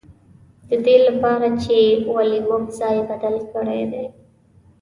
د 0.69 0.71
دې 0.85 0.95
له 1.05 1.11
پاره 1.21 1.49
چې 1.63 1.77
ولې 2.13 2.39
موږ 2.47 2.63
ځای 2.79 2.97
بدل 3.09 3.35
کړی 3.53 3.81
دی. 3.91 4.05